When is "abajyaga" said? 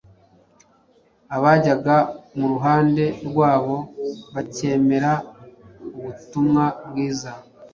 1.35-1.95